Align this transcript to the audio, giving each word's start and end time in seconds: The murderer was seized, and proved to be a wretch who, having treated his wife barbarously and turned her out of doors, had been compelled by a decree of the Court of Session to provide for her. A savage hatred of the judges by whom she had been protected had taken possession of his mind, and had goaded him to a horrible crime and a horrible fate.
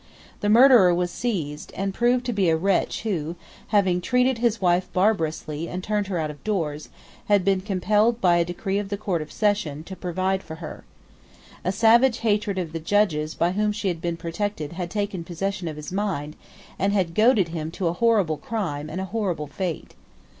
The 0.39 0.49
murderer 0.49 0.95
was 0.95 1.11
seized, 1.11 1.71
and 1.77 1.93
proved 1.93 2.25
to 2.25 2.33
be 2.33 2.49
a 2.49 2.57
wretch 2.57 3.03
who, 3.03 3.35
having 3.67 4.01
treated 4.01 4.39
his 4.39 4.59
wife 4.59 4.91
barbarously 4.93 5.69
and 5.69 5.83
turned 5.83 6.07
her 6.07 6.17
out 6.17 6.31
of 6.31 6.43
doors, 6.43 6.89
had 7.27 7.45
been 7.45 7.61
compelled 7.61 8.19
by 8.19 8.37
a 8.37 8.43
decree 8.45 8.79
of 8.79 8.89
the 8.89 8.97
Court 8.97 9.21
of 9.21 9.31
Session 9.31 9.83
to 9.83 9.95
provide 9.95 10.41
for 10.41 10.55
her. 10.55 10.83
A 11.63 11.71
savage 11.71 12.17
hatred 12.21 12.57
of 12.57 12.73
the 12.73 12.79
judges 12.79 13.35
by 13.35 13.51
whom 13.51 13.71
she 13.71 13.89
had 13.89 14.01
been 14.01 14.17
protected 14.17 14.71
had 14.73 14.89
taken 14.89 15.23
possession 15.23 15.67
of 15.67 15.75
his 15.77 15.91
mind, 15.91 16.35
and 16.79 16.93
had 16.93 17.13
goaded 17.13 17.49
him 17.49 17.69
to 17.69 17.85
a 17.87 17.93
horrible 17.93 18.37
crime 18.37 18.89
and 18.89 18.99
a 18.99 19.05
horrible 19.13 19.45
fate. 19.45 19.93